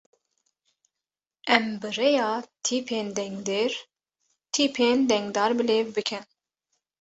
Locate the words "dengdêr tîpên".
3.17-4.97